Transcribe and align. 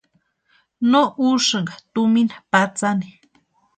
No 0.93 1.01
úsïnka 1.31 1.75
tumina 1.93 2.35
patsani. 2.51 3.09